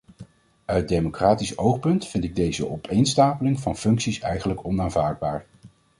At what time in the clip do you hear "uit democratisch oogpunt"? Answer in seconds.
0.65-2.07